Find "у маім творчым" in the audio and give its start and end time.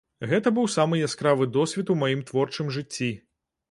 1.97-2.77